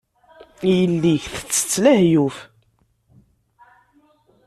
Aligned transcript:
Yelli-k 0.75 1.23
tettess 1.33 1.73
lehyuf. 1.83 2.37